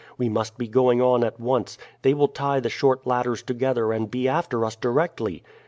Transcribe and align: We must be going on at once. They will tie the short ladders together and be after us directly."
We 0.17 0.29
must 0.29 0.57
be 0.57 0.67
going 0.67 0.99
on 0.99 1.23
at 1.23 1.39
once. 1.39 1.77
They 2.01 2.15
will 2.15 2.27
tie 2.27 2.59
the 2.59 2.71
short 2.71 3.05
ladders 3.05 3.43
together 3.43 3.91
and 3.93 4.09
be 4.09 4.27
after 4.27 4.65
us 4.65 4.75
directly." 4.75 5.43